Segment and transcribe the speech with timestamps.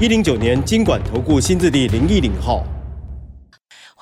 [0.00, 2.66] 一零九年金管投顾新字第零一零号。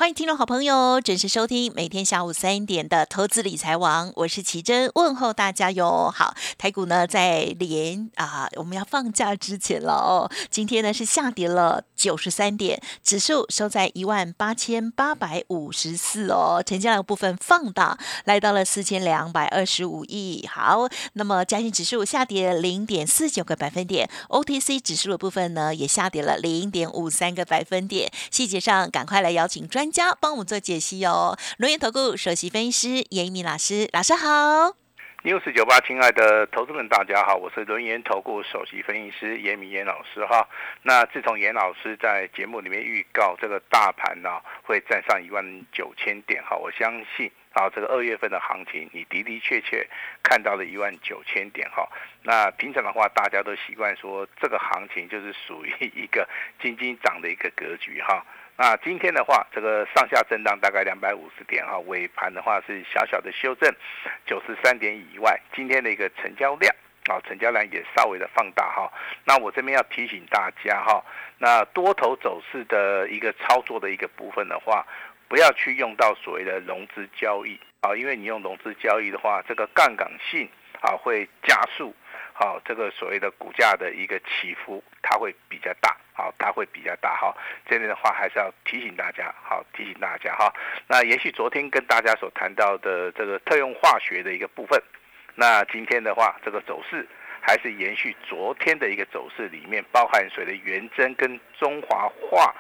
[0.03, 6.11] 欢迎听众好朋友准时收听每天下午三点的投资理财王，我是奇珍，问候大家哟。
[6.13, 20.49] 好，台股呢在连啊我们要放假之前了哦，今天呢是下跌了九十三点，指数收在一万八千八百五十四哦，成交量部分放大来到了四千两百二十五亿。
[20.53, 28.11] 好，那么加权指数下跌零点四九个百分点，OTC 指数的部分呢也下跌了零点五三个百分点。
[28.33, 29.92] 细节上赶快来邀请专。
[29.93, 34.75] 家帮我们做解析哦，龙岩投顾首席分析师严一鸣老师，老师好。
[35.23, 40.49] news 九八，亲爱的投资们，大家好，我是轮研投顾首席分析师严明严老师哈。
[40.83, 49.87] 那自从严老师在节目里面预告这个大盘呢会站上一万九千点哈，我相信啊这个二月份的行情，你的的确确
[50.25, 51.89] 看到了一万九千点哈。
[52.25, 56.29] 那平常的话，大家都习惯说这个行情就是属于一个
[56.61, 58.27] 金金涨的一个格局哈。
[58.63, 63.69] 那今天的话，这个上下震荡大概两百五十点哈，尾盘的话是小小的修正，
[64.25, 66.73] 九十三点以外，今天的一个成交量
[67.11, 68.89] 啊，成交量也稍微的放大哈。
[69.25, 71.05] 那我这边要提醒大家哈，
[71.39, 74.87] 那多头走势的一个操作的一个部分的话，
[75.27, 80.49] 不要去用到所谓的融资交易啊，因为你用融资交易的话，这个杠杆性
[80.81, 81.93] 啊会加速。
[82.33, 87.35] 好，这个所谓的股价的一个起伏，它会比较大，好，它会比较大，哈。
[87.67, 90.53] 这边的话还是要提醒大家，好，提醒大家，哈。
[90.87, 94.81] 那延续昨天跟大家所谈到的这个特用化学的一个部分，
[95.35, 97.07] 那今天的话，这个走势
[97.41, 102.55] 还是延续昨天的一个走势，里面包含水的元真跟中华化，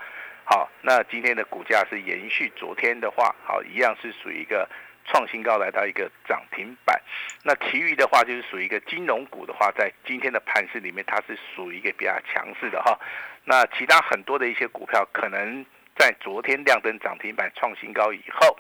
[0.44, 4.68] 好，那今天的股价是延续昨天的话，好，一样是属于一个。
[5.04, 6.96] 创新高来到一个涨停板，
[7.42, 12.96] 那其余的话就是属于一个金融股的话，在今天的盘势里面，它是属于一个比较强势的哈。
[13.44, 15.64] 那其他很多的一些股票，可能
[15.96, 18.56] 在昨天亮灯涨停板创新高以后，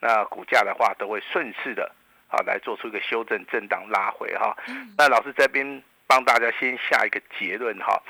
[0.00, 1.90] 那股价的话都会顺势的
[2.28, 4.56] 啊来做出一个修正震荡拉回哈。
[4.96, 8.02] 那老师这边帮大家先下一个结论哈，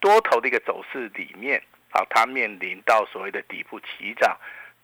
[0.00, 4.36] 多头的一个走势里面啊，它面临到所谓的底部起涨。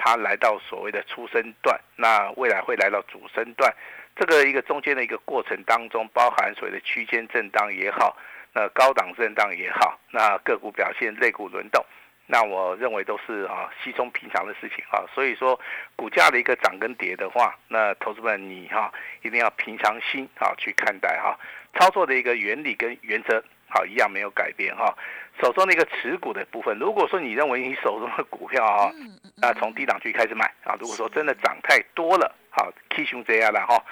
[0.03, 3.71] 它来到所谓的初升段，那未来会来到主升段，
[4.17, 8.17] 这个一个中间的一个过程当中，包含所谓的区间震荡也好，
[8.53, 11.84] 那高档震荡也好，那个股表现、类股轮动，
[12.27, 15.05] 那我认为都是啊稀松平常的事情啊。
[15.15, 15.59] 所以说，
[15.97, 21.38] 股价的一个涨跟跌的话，那投资们你哈一定要平常心啊去看待哈，
[21.78, 24.94] 操作的一个原理跟原则好一样没有改变哈。
[25.41, 28.93] 手中的一个持股的部分，如果说你认为你手中的股票啊，
[29.41, 33.82] 那从低档区开始买啊，如果说真的涨太多了，好，K 熊这样了哈，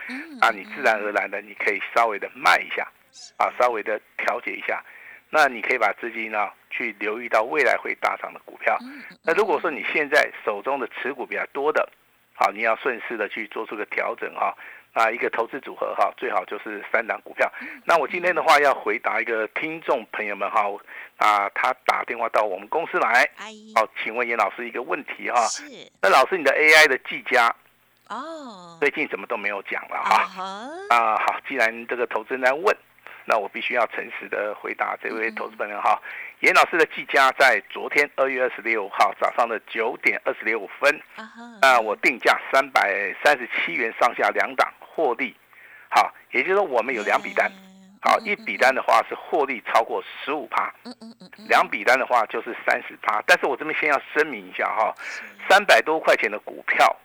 [0.41, 2.87] 那你自然而然的你可以稍微的卖一下，
[3.37, 4.83] 啊，稍微的调节一下，
[5.31, 8.77] 那你可以把资金呢去留意到未来会大涨的股票。
[9.23, 11.89] 那如果说你现在手中的持股比较多的，
[12.34, 14.55] 好，你要顺势的去做出个调整哈。
[14.95, 17.49] 啊，一个投资组合哈，最好就是三档股票。
[17.84, 20.65] 那我今天的话要回答一个听众朋友们哈，
[21.19, 23.28] 啊，他打电话到我们公司来，
[23.77, 25.41] 好，请问严老师一个问题哈。
[25.43, 25.62] 是。
[26.01, 27.55] 那老师，你的 AI 的技嘉
[28.09, 30.69] 哦，最近怎么都没有讲了哈？
[30.89, 32.77] 啊，好，既然这个投资人来问。
[33.28, 36.00] 那我必须要诚实的回答这位投资朋友哈，
[36.41, 40.99] 严老师的计价在昨天二月二十六号早上的九点二十六分，
[41.61, 45.37] 啊，我定价三百三十七元上下两档获利，
[45.91, 47.53] 好，也就是说我们有两笔单，
[48.00, 50.72] 好，一笔单的话是获利超过十五趴，
[51.50, 54.95] 两笔单的话就是三十趴，但是我这边先要声明一下哈，
[55.51, 56.97] 三百多块钱的股票，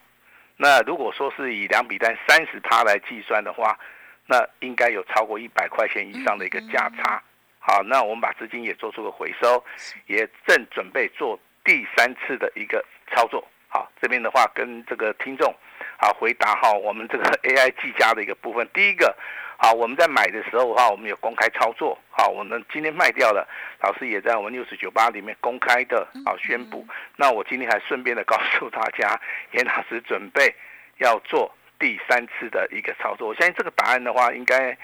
[0.56, 3.78] 那如果说是以两笔单三十趴来计算的话。
[4.26, 7.22] 那应该有超过一百块钱以上的一个价差，
[7.60, 9.64] 好，那我们把资金也做出个回收，
[10.08, 15.54] 也正准备做第三次的一个操作，好，这边的话跟这个听众，
[15.98, 19.14] 好回答哈，我们这个 AI 计价的一个部分，第一个，
[19.58, 23.46] 好，我们在买的时候哈，我们有公开操作，好，我们今天卖掉了，
[23.82, 26.88] 老师也在我们六十九八里面公开的，啊宣布，
[27.18, 29.20] 那我今天还顺便的告诉大家，
[29.52, 30.56] 严老师准备
[31.00, 31.54] 要做。
[31.84, 34.78] 第三次的一个操作，我相信这个答案的话，应该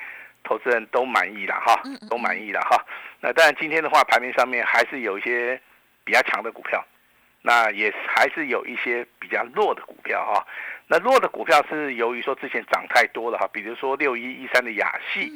[0.44, 2.76] 投资人都满意了哈，都满意了哈。
[3.22, 5.58] 那当然今天的话，盘面上面还是有一些
[6.04, 6.86] 比较强的股票，
[7.42, 10.46] 那也还是有一些比较弱的股票哈。
[10.88, 15.32] 那弱的股票是由于说之前涨太多了哈，比如说六一一三的雅系，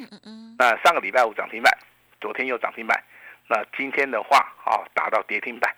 [0.58, 1.72] 那上个礼拜五涨停板，
[2.20, 3.02] 昨天又涨停板，
[3.48, 5.74] 那今天的话啊达到跌停板，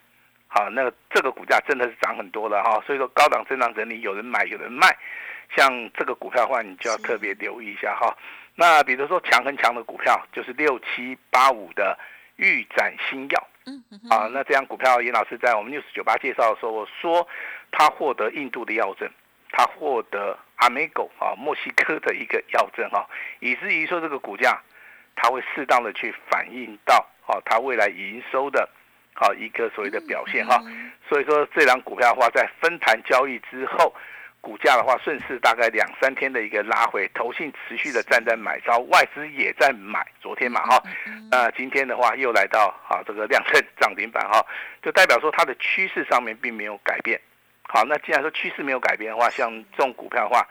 [0.49, 2.83] 好，那这个股价真的是涨很多了哈。
[2.85, 4.97] 所以说高档震荡整理，有人买有人卖，
[5.55, 8.17] 像这个股票的话，你就要特别留意一下哈。
[8.59, 11.99] 那比如说强很强的股票，就是六七八五的
[12.37, 17.29] 预展新药，嗯，啊，那这样股票，严老师在我们 news 九八介绍的时候，我说
[17.71, 19.07] 他获得印度的药证，
[19.53, 23.07] 他获得阿美狗啊墨西哥的一个药证哈，
[23.41, 24.59] 以至于说这个股价，
[25.15, 28.67] 它会适当的去反映到啊它未来营收的，
[29.13, 30.63] 好一个所谓的表现哈，
[31.07, 33.95] 所以说这张股票的话，在分盘交易之后。
[34.41, 40.07] 股价的话，顺势大概两三天的一个拉回，投信持续的站在买招，外资也在买。
[40.21, 40.81] 昨天嘛哈，
[41.31, 44.45] 那今天的话又来到啊这个量升涨停板哈，
[44.83, 47.21] 就代表说它的趋势上面并没有改变。
[47.65, 50.47] 好，那既然说趋势没有改变的话，像这种股票的话，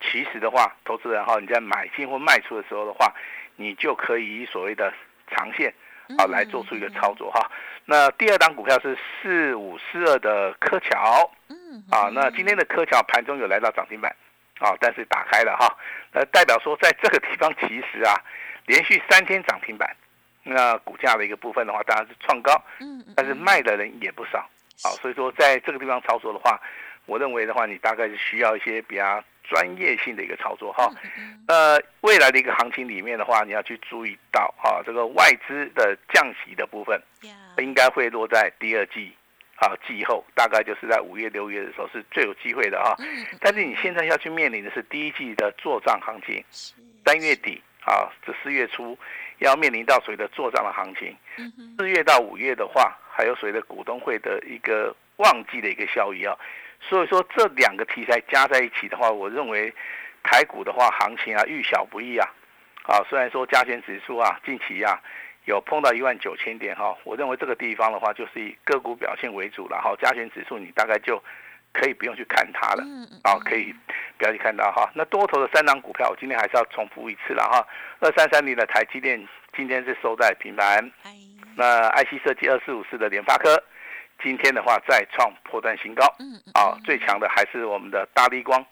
[0.00, 3.12] 其实的话，投资人哈你在买进或卖出的时候的话，
[3.56, 4.92] 你就可以以所谓的
[5.28, 5.74] 长线
[6.16, 7.50] 啊来做出一个操作哈。
[7.84, 11.28] 那第二档股票是四五四二的柯桥。
[11.90, 14.14] 啊，那今天的科桥盘中有来到涨停板，
[14.58, 15.76] 啊，但是打开了哈，
[16.12, 18.14] 那代表说在这个地方其实啊，
[18.66, 19.96] 连续三天涨停板，
[20.42, 24.38] 那股价的一个部分的话，当然是创高，嗯，但是卖的人也不少，
[24.84, 26.60] 啊，所以说在这个地方操作的话，
[27.06, 30.90] 我认为的话，你大概是需要一些比较专业性的一个操作哈，
[31.48, 37.00] 呃，未来的一个行情里面的话，你要去注意到啊，这个外资的降息的部分，
[37.58, 39.14] 应该会落在第二季。
[39.60, 42.96] 啊，季后大概就是在五月、六月的时候是最有机会的啊。
[43.40, 46.42] 但是你现在要去面临的是第一季的做账行情，
[47.04, 48.98] 三月底啊，这四月初
[49.40, 51.14] 要面临到所谓的做账的行情。
[51.76, 56.34] 四月到五月的话，还有所谓的股东会的一个旺季的一个效益啊。
[56.80, 59.70] 所以说这两个题材加在一起的话，我认为
[60.22, 62.26] 台股的话行情啊遇小不易啊。
[62.84, 64.98] 啊，虽然说加权指数啊近期啊。
[65.46, 69.94] 有碰到一万九千点哈，我认为这个地方的话，就是以个股表现为主了哈。
[70.00, 71.22] 加权指数你大概就
[71.72, 72.84] 可以不用去看它了，
[73.22, 73.74] 啊，可以
[74.18, 74.90] 不要去看它哈。
[74.94, 77.66] 那多头的三档股票，我今天还是要重复一次了哈。
[78.00, 79.26] 二三三零的台积电
[79.56, 80.90] 今天是收在平盘，
[81.56, 83.60] 那爱希设计二四五四的联发科
[84.22, 86.04] 今天的话再创破断新高，
[86.54, 88.64] 啊，最强的还是我们的大力光。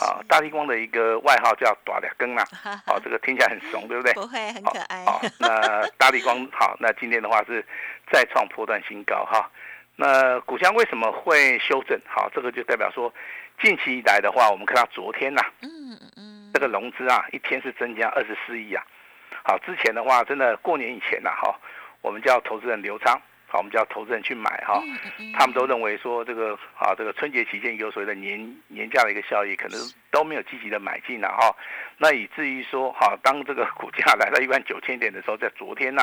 [0.00, 2.44] 啊，大地光的一个外号叫“短两根”啊，
[2.86, 4.12] 哦， 这个听起来很怂，对不对？
[4.14, 5.04] 不会，很可爱。
[5.04, 7.64] 好，那大地光好，那今天的话是
[8.10, 9.50] 再创破断新高哈。
[9.96, 12.00] 那股价为什么会修正？
[12.06, 13.12] 好，这个就代表说，
[13.60, 18.82] 近期以来的话，我们看到昨天呐，嗯嗯，这个融资啊，一天是增加二十四亿啊。
[19.44, 21.54] 好，之前的话，真的过年以前呐，哈，
[22.00, 23.20] 我们叫投资人流仓。
[23.52, 24.82] 好，我们叫投资人去买哈，
[25.34, 29.78] 他们都认为说这个啊，这个春节期间有所谓的年年假的一个效益，可能
[30.10, 31.54] 都没有积极的买进了哈。
[31.98, 36.02] 那以至于说哈，当这个股价来到一万九千点的时候，在昨天呐，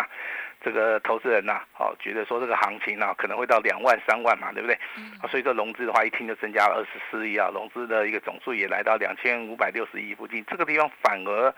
[0.61, 4.75] 这个投资人呐，好觉得说这个行情呢可能会到两万三万嘛，对不对？
[5.19, 11.51] 啊，所以说融资的话一听就增加了二十四亿啊，融资的一个总数也来到两千五百六十亿附近，这个地方反而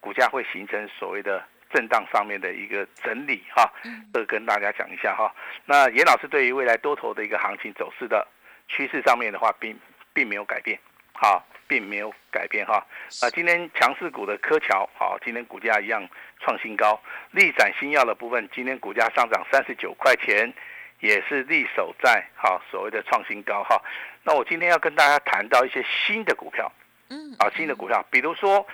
[0.00, 1.40] 股价会形成所谓的。
[1.70, 3.70] 震荡上面的一个整理哈，
[4.12, 5.34] 这个跟大家讲一下哈。
[5.66, 8.26] 那严老师对于未来多头的一个行情走势的
[8.68, 9.78] 趋势上面的话，并
[10.12, 10.78] 并没有改变，
[11.12, 12.84] 好，并没有改变哈。
[13.22, 16.08] 啊，今天强势股的柯桥，好，今天股价一样
[16.40, 16.98] 创新高。
[17.32, 20.52] 力展新药的部分，今天股价上涨三十九块钱，
[21.00, 23.80] 也是力守在好所谓的创新高哈。
[24.22, 26.72] 那我今天要跟大家谈到一些新的股票，
[27.10, 28.66] 嗯，啊，新的股票，比如说。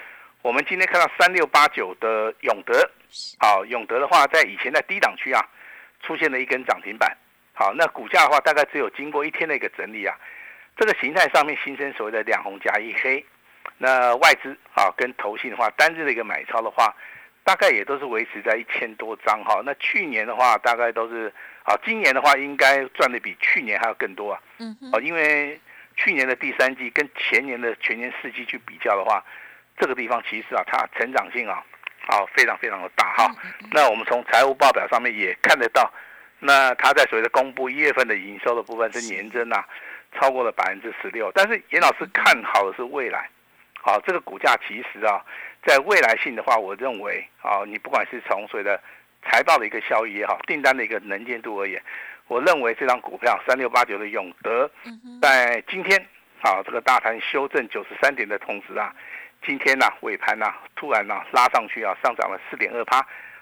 [0.44, 2.74] 我们今天看到三六八九的永德，
[3.38, 5.40] 好，永德的话，在以前在低档区啊，
[6.02, 7.16] 出现了一根涨停板，
[7.54, 10.14] 好，那股价的话，大概只有经过一天的一个整理啊，
[10.76, 13.24] 这个形态上面新生所谓的两红加一黑，
[13.78, 16.94] 那外资啊跟投信的话，单日的一个买超的话，
[17.42, 21.32] 大概也都是维持在一千多张哈，那去年的话，大概都是
[21.62, 25.58] 啊，今年的话应该赚的比去年还要更多啊，嗯，哦，因为
[25.96, 29.24] 去年的第三季跟前年的全年四季去比较的话。
[29.76, 31.62] 这个地方其实啊，它成长性啊，
[32.06, 33.28] 啊非常非常的大哈。
[33.72, 35.92] 那我们从财务报表上面也看得到，
[36.38, 39.66] 那它在所谓的公布一月份的营收的部分是年增啊，
[40.12, 41.30] 超过了百分之十六。
[41.34, 43.28] 但是严老师看好的是未来，
[43.80, 45.24] 好这个股价其实啊，
[45.66, 48.80] 在未来性的话，我认为啊，你不管是从所谓的
[49.24, 51.82] 财报的一个效益也好，订单的一个能见度而言，
[52.28, 54.70] 我认为这张股票三六八九的永德，
[55.20, 55.98] 在今天
[56.42, 58.94] 啊这个大盘修正九十三点的同时啊。
[59.46, 63.00] 今天呢尾盘呢突然呢拉上去啊，上涨了四点二趴，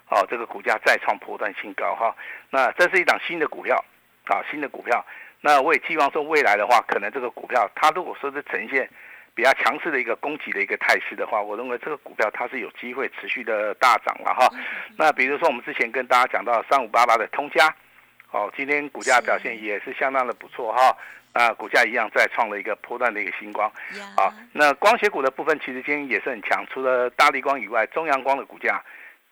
[0.09, 2.15] 哦，这个股价再创破断新高哈。
[2.51, 3.83] 那这是一档新的股票
[4.27, 5.05] 啊，新的股票。
[5.41, 8.89] 那我也期望说未来的话，可能这个股票它如果说是呈现
[9.35, 14.49] 比较强势的一个攻击的一个态势的话，我认为这个股票它是有机会持续的大涨了哈。
[14.97, 17.75] 那比如说我们之前跟大家讲到三五八八的通家，
[18.31, 20.97] 哦，今天股价表现也是相当的不错哈。
[21.33, 23.71] 啊，股价一样再创了一个波段的一个新光。
[24.17, 28.83] 啊，那光学股的部分其实今天也是很强，除了大力光以外，中阳光的股价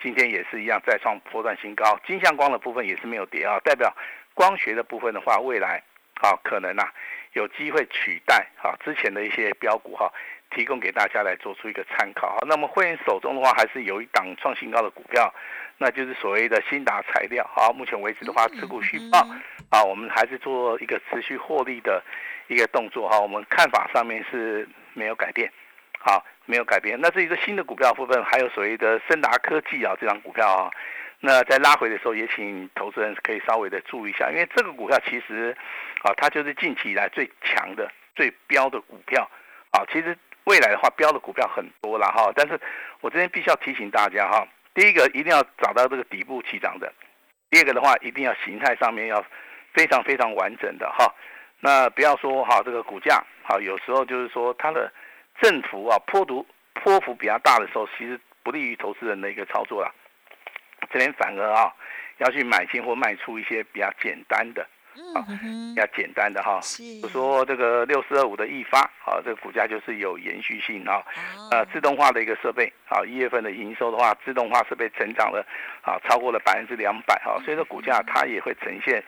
[0.03, 1.99] 今天也是一样再创波段新高。
[2.07, 3.95] 金相光的部分也是没有跌啊，代表
[4.35, 5.83] 光学的部分的话，未来
[6.23, 6.93] 啊可能啊
[7.35, 10.11] 有机会取代啊之前的一些标股哈，
[10.51, 12.39] 提供给大家来做出一个参考。
[12.49, 15.33] 那么会员手中的话，还是有一档创新高的股票。
[15.83, 19.27] 那就是所谓的新达材料，好，目前为止的话，持股续报，
[19.71, 22.05] 啊，我们还是做一个持续获利的
[22.49, 25.51] 一个动作，哈，我们看法上面是没有改变，
[25.99, 27.01] 好，没有改变。
[27.01, 30.71] 那这一个新的股票部分，还有所谓的森达科技啊，这张股票啊，
[31.21, 35.57] 那在拉回的时候，也请投资人可以稍微的注意一下，因为这个股票其实，
[36.03, 39.27] 啊，它就是近期以来最强的、最标的股票，
[39.71, 42.61] 啊，其实未来的话，标的股票很多了哈，但是
[43.01, 44.47] 我这边必须要提醒大家哈。
[44.75, 46.93] 第一个一定要找到这个底部起涨的，
[47.51, 49.25] 第二个的话一定要形态上面要
[49.73, 51.13] 非常非常完整的哈。
[51.61, 54.93] 那不要说哈这个股价哈，有时候就是说它的
[55.41, 59.95] 振幅啊波幅波幅比较大的时候，其实不利于投资人的一个操作了。
[60.91, 61.73] 这边反而啊
[62.19, 64.67] 要去买进或卖出一些比较简单的。
[65.15, 66.61] 啊，比较简单的哈，
[67.03, 71.05] 就说这个六四二五的易发，啊，这个股价就是有延续性哈，
[71.51, 75.45] 呃，自动化的一个设备，啊，一月份的营收的话，自动化设备成长了，
[75.83, 79.03] 啊，超过了百分之两百哈，所以说股价它也会呈现，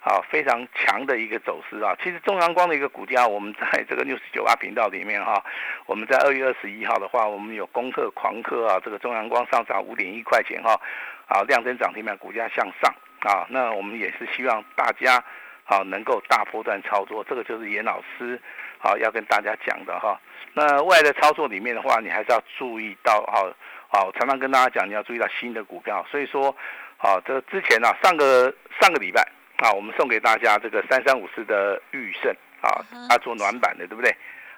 [0.00, 1.96] 啊，非常强的一个走势啊。
[2.02, 5.42] 其实中阳光的一个股价，我们在这个六十九八频道里面哈，
[5.86, 10.78] 我们在二月二十一号的话，我们有攻克狂克啊，这个中阳光上涨五点一块钱哈，
[11.26, 12.94] 啊，量增涨停板，股价向上。
[13.20, 15.22] 啊，那我们也是希望大家
[15.64, 18.40] 啊能够大波段操作，这个就是严老师
[18.78, 20.20] 啊要跟大家讲的哈。
[20.54, 23.42] 那未来的操作里面的话，你还是要注意到哈，
[23.90, 26.04] 啊，我常常跟大家讲，你要注意到新的股票。
[26.10, 26.54] 所以说，
[26.96, 29.22] 啊，这之前啊，上个上个礼拜
[29.58, 34.10] 啊，我们送给大家这个三三五四的预胜啊，它做暖板的，对不对？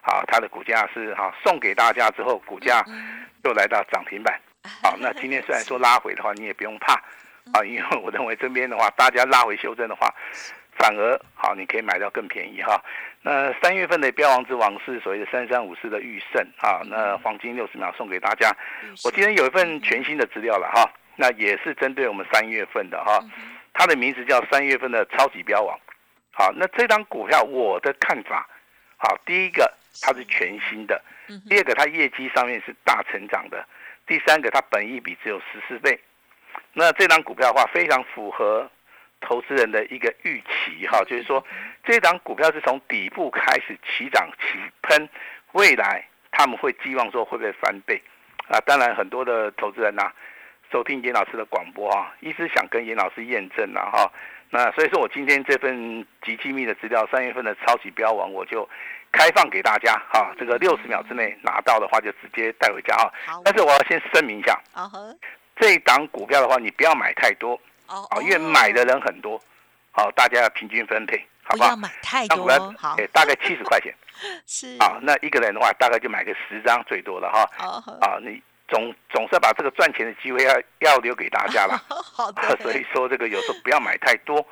[0.03, 2.83] 啊，它的股价是哈，送给大家之后，股价
[3.45, 4.41] 又来到涨停板。
[4.83, 7.03] 好，那今天虽然说拉回的话，你也不用怕。
[7.53, 10.15] 啊，因为我认为这边的话，大家拉回修正的话，
[10.79, 12.83] 反而好，你可以买到更便宜哈。
[13.23, 18.51] 那三月份的标王之王是所谓的三三五四的预胜啊，那黄金六十秒送给大家。
[19.05, 23.21] 我今天有一份全新的资料了哈，那也是针对我们三月份的哈，
[23.75, 25.79] 它的名字叫三月份的超级标王。
[26.33, 28.49] 好，那这张股票我的看法，
[28.97, 29.71] 好，第一个
[30.01, 31.03] 它是全新的，
[31.49, 33.63] 第二个它业绩上面是大成长的，
[34.07, 36.01] 第三个它本益比只有十四倍。
[36.73, 38.71] 那这张股票的话，非常符合
[39.21, 41.45] 投资人的一个预期哈，就是说，
[41.85, 45.09] 这张股票是从底部开始起涨起喷，
[45.53, 48.01] 未来他们会寄望说会不会翻倍
[48.49, 48.61] 啊？
[48.61, 50.11] 当然，很多的投资人呐，
[50.73, 54.11] 收听严老师的广播啊，一直想跟严老师验证了哈。
[54.53, 58.69] 那所以说我今天这份极机密的资料，三月份的超级标王，我就
[59.13, 60.35] 开放给大家哈。
[60.39, 63.13] 这个六十秒之内拿到的话，就直接带回家哈。
[63.45, 64.59] 但是我要先声明一下。
[65.61, 69.39] 这一档股票的话，你不要买太多哦，因为买的人很多，
[69.91, 71.69] 好，大家要平均分配，好不好？
[71.69, 72.49] 不要买太多，
[72.79, 73.95] 好，大概七十块钱，
[74.47, 77.43] 是啊，那一个人的话，大概就买个十张最多了哈。
[78.01, 81.77] 啊，你总总是把这个赚钱的机会要要留给大家了。
[81.89, 84.43] 好的， 所以说这个有时候不要买太多，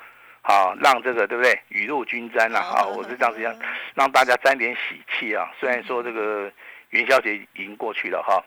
[0.43, 1.59] 好，让这个对不对？
[1.69, 3.55] 雨露均沾了啊，我是这样子讲，
[3.95, 5.49] 让大家沾点喜气啊。
[5.59, 6.51] 虽然说这个
[6.91, 8.43] 元宵节已经过去了哈。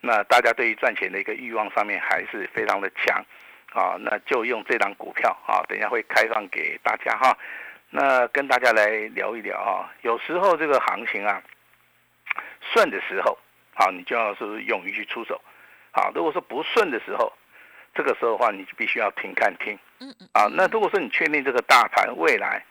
[0.00, 3.24] 那大家对于赚钱的一个欲望上面还是非常的强，
[3.72, 7.36] 啊，那就用这张股票啊，等一下会开放给大家哈。
[7.90, 11.42] 那跟大家来聊一聊啊，有时候这个行情啊，
[12.72, 13.36] 顺的时候，
[13.74, 15.40] 好，你就要是勇于去出手，
[15.90, 17.32] 好，如果说不顺的时候，
[17.94, 22.62] 这个时候的话，你就必须要停看听，嗯嗯，啊，那如果说你确定这个大盘未来，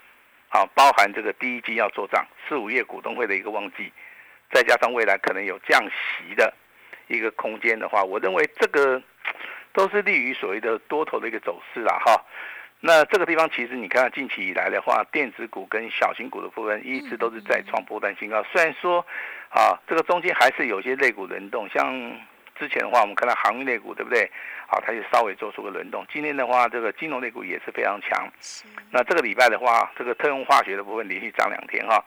[0.50, 3.92] 啊，包含这个第一季要做账，四五月股东会的一个旺季，
[4.52, 6.54] 再加上未来可能有降息的。
[7.08, 9.02] 一个空间的话，我认为这个
[9.74, 12.26] 都是利于所谓的多头的一个走势啦，哈。
[12.80, 18.44] 那这个地方其实你看近期以来的话，电子股跟小型股的部分一直都是在创波段新高。
[18.52, 19.06] 虽然说
[19.50, 21.92] 啊，这个中间还是有些类股轮动，像
[22.56, 24.30] 之前的话，我们看到航运类股对不对？
[24.68, 26.06] 好，它就稍微做出个轮动。
[26.12, 28.28] 今天的话，这个金融类股也是非常强。
[28.92, 32.04] 那这个礼拜的话，这个特用化学的部分连续涨两天哈。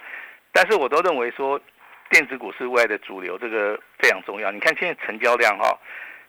[0.53, 1.61] 但是我都认为说。
[2.11, 4.51] 电子股是未来的主流，这个非常重要。
[4.51, 5.79] 你看现在成交量哈，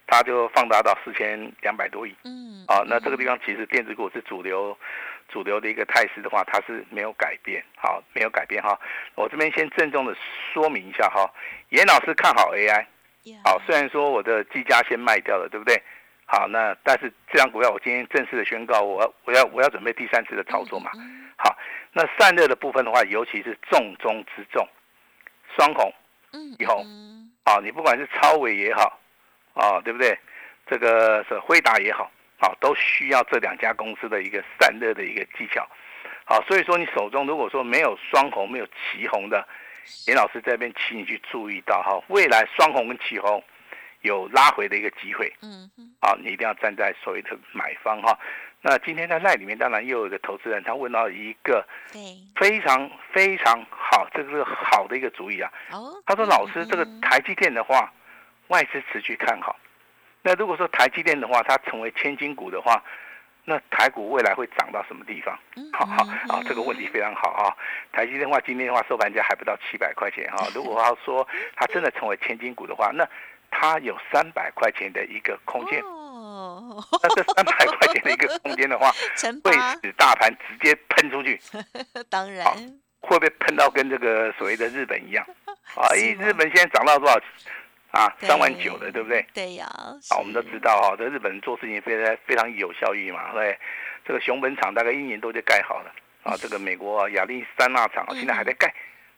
[0.07, 2.15] 它就放大到四千两百多亿。
[2.23, 4.77] 嗯，啊，那这个地方其实电子股是主流，
[5.27, 8.79] 主流的一个态势的话，它是没有改变，好，没有改变哈。
[9.15, 10.15] 我这边先郑重的
[10.53, 11.27] 说明一下哈，
[11.69, 12.85] 严老师看好 AI，
[13.43, 15.81] 好，虽然说我的技嘉先卖掉了，对不对？
[16.27, 20.91] 好，那但是这张股票我今天正式的宣告，我我要我要准备第三次的操作嘛。
[21.37, 21.57] 好，
[21.91, 24.65] 那散热的部分的话，尤其是重中之重，
[25.55, 25.93] 双红，
[26.59, 26.85] 以后，
[27.43, 28.99] 啊，你不管是超伟也好，
[29.53, 30.17] 啊，对不对？
[30.67, 35.67] 这个是辉达也好，啊，都需要这两家公司的一个散热的一个技巧。
[36.25, 39.47] 好，所以说你手中如果说没有双红，没有旗红的，
[40.07, 43.43] 严老师这边请你去注意到哈，未来双红跟旗红。
[44.03, 48.17] 有拉回的一个机会，嗯嗯，好，你一定要站在所谓的买方哈。
[48.61, 51.65] 那今天在赖里面，当然又有一个投资人，他问到一个
[52.35, 55.51] 非常非常好，这个是好的一个主意啊。
[55.71, 57.91] 哦，他说老师，这个台积电的话，
[58.47, 59.57] 外资持续看好。
[60.21, 62.79] 那如果说台积电的话，它成为千金股的话，
[63.45, 65.35] 那台股未来会涨到什么地方？
[65.73, 67.57] 好好啊，这个问题非常好啊。
[67.91, 70.45] 台积电的话，今天的话收盘价还不到七百块钱啊。
[70.53, 73.03] 如果要说它真的成为千金股的话，那
[73.49, 76.00] 它有三百块钱的一个空间，哦，
[77.03, 78.91] 那这三百块钱的一个空间的话，
[79.43, 79.51] 会
[79.81, 81.39] 使大盘直接喷出去。
[82.09, 82.45] 当然，
[83.01, 85.25] 会不会喷到跟这个所谓的日本一样？
[85.75, 87.19] 啊， 一日本现在涨到多少？
[87.91, 89.25] 啊，三万九的，对不对？
[89.33, 89.65] 对呀。
[90.09, 93.57] 啊，我们都知道哈，这日本人做事情非常非常有效率嘛，对。
[94.05, 98.73] 这个熊本厂大概一年多就盖好了，啊，这个美国亚历山那厂现在还在盖。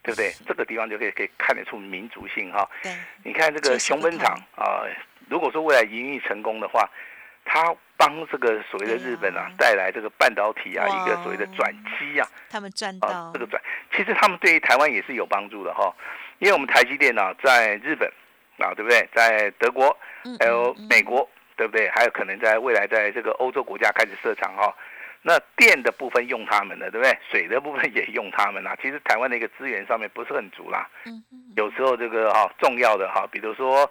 [0.06, 0.34] 对不对？
[0.46, 2.70] 这个地方就可以可以看得出民族性哈。
[2.82, 2.92] 对，
[3.24, 4.84] 你看这个熊本厂啊，
[5.30, 6.90] 如果说未来营运成功的话，
[7.46, 13.62] 它帮这个所谓的日本啊带来这个半导体啊一个所谓的转机啊，他们赚到这个转，
[13.96, 15.94] 其实他们对于台湾也是有帮助的哈。
[16.40, 18.12] 因为我们台积电呢在日本
[18.58, 19.08] 啊，对不对？
[19.14, 19.96] 在德国
[20.40, 21.90] 还有美国，对不对？
[21.90, 24.76] 还有可能在未来在这个欧洲国家开始设厂哈。
[25.22, 27.18] 那电的部分用他们的，对不对？
[27.32, 28.76] 水的部分也用他们啦。
[28.82, 30.90] 其实台湾的一个资源上面不是很足啦。
[31.06, 31.40] 嗯嗯。
[31.56, 33.90] 有时候这个哈重要的哈，比如说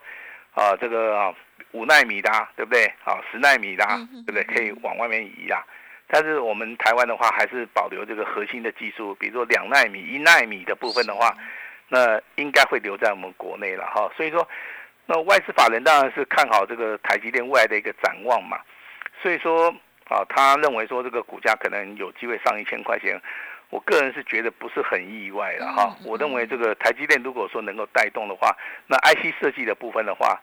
[0.52, 1.34] 啊这个啊
[1.70, 2.84] 五纳米的，对不对？
[3.04, 3.84] 啊十纳米的，
[4.26, 4.44] 对不对？
[4.44, 5.64] 可以往外面移啊。
[6.08, 11.36] 但是我们台湾的话，还是保留这个核心的技术，比如说两纳米、一纳米的部分的话，
[11.88, 14.10] 那应该会留在我们国内了哈。
[14.16, 14.46] 所以说，
[15.06, 18.58] 那外资法人当然是看好这个台积电未来的一个展望嘛。
[19.22, 19.74] 所以说。
[20.08, 23.18] 啊，他认为说这个股价可能有机会上一千块钱，
[23.70, 25.96] 我个人是觉得不是很意外的哈。
[26.04, 28.54] 我认为这个台积电如果说能够带动的话，
[28.86, 30.38] 那 IC 设计的部分的话，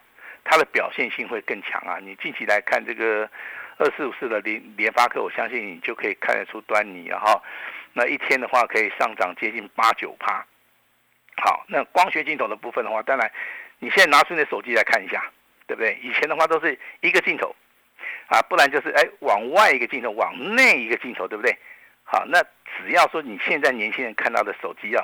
[0.49, 1.99] 它的表现性会更强啊。
[2.01, 3.29] 你近期来看这个
[3.77, 7.39] 二四五四的联联发科，我相信你就可以看得出端倪了哈。
[7.93, 10.43] 那一天的话可以上涨接近八九趴。
[11.37, 13.31] 好，那光学镜头的部分的话，当然
[13.77, 15.23] 你现在拿出你的手机来看一下，
[15.67, 15.95] 对不对？
[16.01, 17.55] 以前的话都是一个镜头。
[18.27, 21.55] 啊，不然就是哎，往外一个镜头，往内一个镜头，对不对？
[22.03, 22.41] 好，那
[22.77, 25.03] 只要说你现在年轻人看到的手机啊，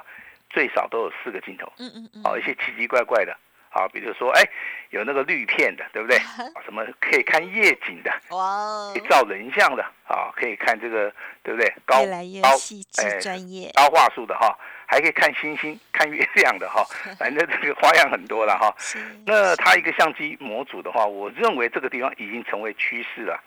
[0.50, 3.36] 最少都有四个镜头，嗯嗯嗯，哦，一些奇奇怪怪的，
[3.76, 4.42] 好，比如说哎，
[4.92, 6.18] 有那个滤片的，对不对？
[6.64, 11.70] 什么可以看夜景的，哇，可以照人像的，啊，可以看这个，对不对？
[11.86, 11.98] 高
[12.42, 12.50] 高
[13.04, 14.58] 哎，专业高画素的哈。
[14.88, 16.86] 还可以看星星、看月亮的哈，
[17.18, 18.74] 反正这个花样很多了哈。
[19.26, 23.44] 那它一个相机模组的话，我认为这个地方已经成为趋势了。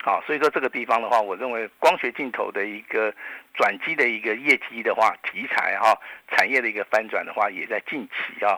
[0.00, 3.12] 好，所以说这个地方的话，我认为光学镜头的一个
[3.54, 5.98] 转机的一个业绩的话，题材哈，
[6.30, 8.56] 产业的一个翻转的话，也在近期啊，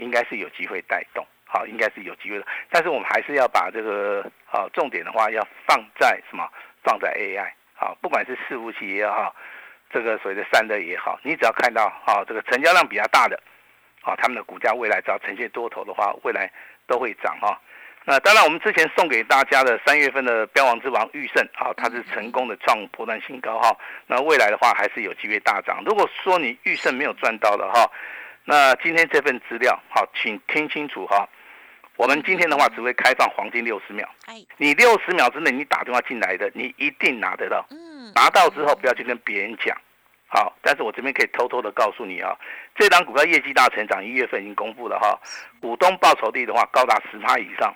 [0.00, 1.26] 应该是有机会带动。
[1.44, 2.46] 好，应该是有机会的。
[2.70, 6.48] 但是我们还是要把这个啊重点的话，要放在什么？
[6.82, 7.50] 放在 AI。
[7.74, 9.34] 好，不管是伺服器也好。
[9.92, 13.36] 这个所谓的散热也好，你只要看到啊，这个成交量比较大的，
[14.02, 16.48] 啊，他们的股价未来只要呈现多头的话，未来
[16.86, 17.60] 都会涨哈。
[18.04, 23.76] 那当然，我们之前送给大家的三月份的标王之王裕盛啊，它是成功的创破断新高哈。
[24.06, 25.82] 那未来的话还是有机会大涨。
[25.84, 27.90] 如果说你裕盛没有赚到的哈，
[28.50, 31.24] 那今天这份资料好，请听清楚哈。
[31.94, 34.04] 我们今天的话只会开放黄金六十秒，
[34.56, 37.64] 你六十秒之内你打电话进来的，你一定拿得到。
[38.12, 39.80] 拿到之后不要去跟别人讲，
[40.26, 42.36] 好，但是我这边可以偷偷的告诉你啊，
[42.74, 45.16] 这档股票业绩大成长，一月份已经公布了哈，
[45.60, 47.72] 股东报酬率的话高达十趴以上，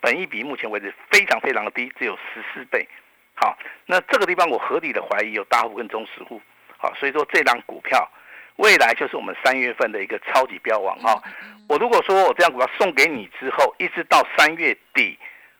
[0.00, 2.86] 本益比目前为止非常非常的低，只有十四倍，
[3.34, 6.40] 好，那这个地方我合理的怀疑有大户跟中实户，
[6.76, 8.08] 好，所以说这档股票
[8.58, 11.20] 未来就是我们三月份的一个超级标王哈，
[11.68, 15.18] 我如果说我这样股票送给你之后，一直到三月底，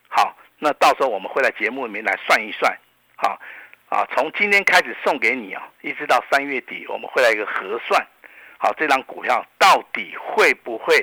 [0.09, 2.77] 好，那到时候我们会在节目里面来算一算，
[3.17, 3.41] 好。
[3.89, 8.07] 啊，从今天开始送给你啊，一直到三月底，我们会来一个核算，
[8.59, 10.95] 好，这张股票到底会不会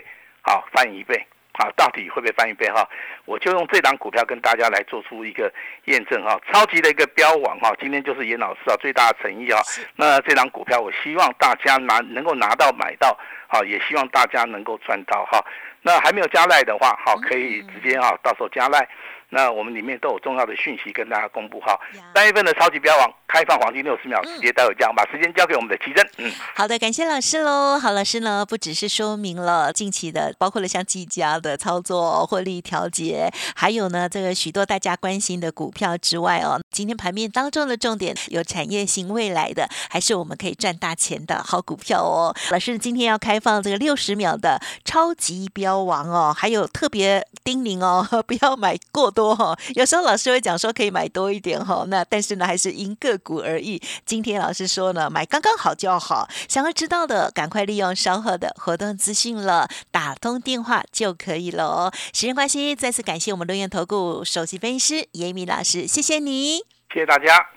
[0.43, 1.25] 好翻一倍？
[1.57, 2.69] 好，到底会不会翻一倍？
[2.69, 2.87] 哈，
[3.23, 5.51] 我就用这档股票跟大家来做出一个
[5.85, 9.61] 验证哈，超级的一个标王哈，今天就是严老师啊最大的诚意啊。
[9.95, 15.39] 那这档股票，我希望大家拿能够拿到买到，好，也希望大家能够赚到哈。
[15.81, 18.87] 那还没有加赖的话，好，可以直接啊，到时候加赖。
[19.29, 21.77] 那我们里面都有重要的讯息跟大家公布哈。
[22.13, 26.07] 三月份的超级标王开放黄金六十秒，直接待会讲，把时间交给我们的奇珍。
[26.17, 27.79] 嗯，好的，感谢老师喽。
[27.79, 42.33] 好，老师呢不只是说明了近期的，包括了像技嘉的操作获利调节，还有呢这个许多大家关心的股票之外哦，今天盘面当中的重点有产业型未来的，还是我们可以赚大钱的好股票哦。
[42.51, 49.31] 老师今天要开放这个六十秒的超级标王哦，还有特别叮咛哦， 不要买过多。
[49.33, 53.81] 哦，有时候老师会讲说可以买多一点哈，那但是呢还是因个股而异。
[54.05, 56.27] 今天老师说呢，买刚刚好就好。
[56.47, 61.91] 想要知道的，赶快利用稍后的活动资讯了，打通电话就可以了哦。
[62.13, 66.57] 时间关系，再次感谢我们留言投顾首席分析师严米老师，谢谢你，
[66.93, 67.47] 谢谢大家。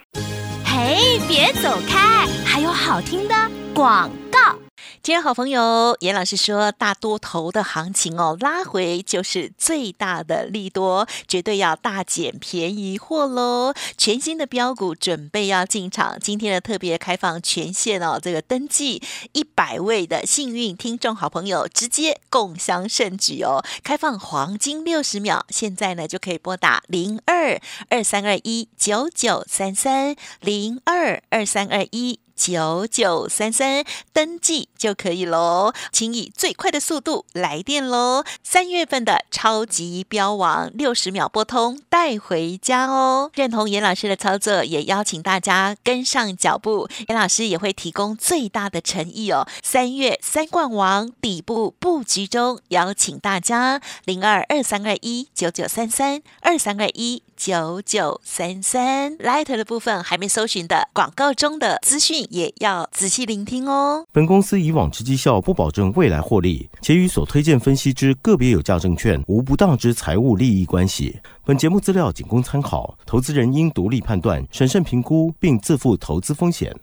[0.65, 3.35] 嘿，别走开，还有好听的
[3.75, 4.68] 广告。
[5.09, 13.73] 今天好朋友严老师说，大多头的行情哦，拉回就是最大的利多，绝对要大捡便宜货喽！
[13.97, 32.21] 全新的标股准备要进场，今天的特别开放权限哦，这个登记一百位的幸运听众好朋友直接共享盛举哦，开放黄金六十秒，现在呢就可以拨打零二二三二一九九三三零二二三二一。
[32.39, 38.23] 九九三三登记就可以喽，请以最快的速度来电喽！
[38.45, 43.31] 三月份的超级标王六十秒拨通带回家哦！
[43.35, 46.89] 认同严老师的操作，也邀请大家跟上脚步。
[47.09, 49.47] 严老师也会提供最大的诚意哦！
[49.63, 57.25] 三月三冠王底部布局中，邀请大家零二二三二一九九三三二三二一。
[57.39, 64.05] 九九三三，Light 的部分还没搜寻的广告中的资讯也要仔细聆听哦。
[64.13, 71.17] 本公司以往之绩效不保证未来获利，且与所推荐分析之个别有价证券无不当之财务利益关系。
[71.45, 76.77] 本节目资料仅供参考，投资人应独立判断、审慎评估，并自负投资风险。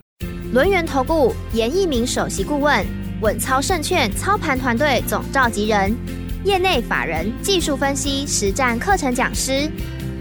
[0.54, 2.86] 轮源投顾严一鸣首席顾问，
[3.22, 5.94] 稳操胜券操盘团队总召集人，
[6.46, 9.70] 业内法人技术分析实战课程讲师。